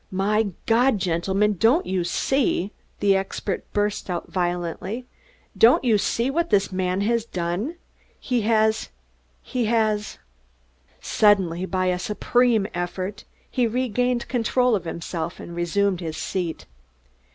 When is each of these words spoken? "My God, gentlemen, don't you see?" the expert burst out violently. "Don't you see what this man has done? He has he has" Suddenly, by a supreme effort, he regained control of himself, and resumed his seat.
"My 0.09 0.47
God, 0.65 0.97
gentlemen, 0.97 1.57
don't 1.59 1.85
you 1.85 2.03
see?" 2.03 2.71
the 3.01 3.15
expert 3.15 3.71
burst 3.71 4.09
out 4.09 4.31
violently. 4.31 5.05
"Don't 5.55 5.83
you 5.83 5.99
see 5.99 6.31
what 6.31 6.49
this 6.49 6.71
man 6.71 7.01
has 7.01 7.23
done? 7.23 7.75
He 8.19 8.41
has 8.41 8.89
he 9.43 9.65
has" 9.65 10.17
Suddenly, 11.01 11.67
by 11.67 11.85
a 11.85 11.99
supreme 11.99 12.65
effort, 12.73 13.25
he 13.47 13.67
regained 13.67 14.27
control 14.27 14.73
of 14.73 14.85
himself, 14.85 15.39
and 15.39 15.55
resumed 15.55 15.99
his 15.99 16.17
seat. 16.17 16.65